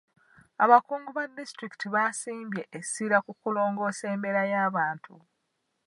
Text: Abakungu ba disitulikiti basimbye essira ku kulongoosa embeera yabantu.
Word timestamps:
Abakungu 0.63 1.09
ba 1.17 1.23
disitulikiti 1.37 1.87
basimbye 1.95 2.61
essira 2.77 3.17
ku 3.25 3.31
kulongoosa 3.41 4.03
embeera 4.13 4.43
yabantu. 4.53 5.13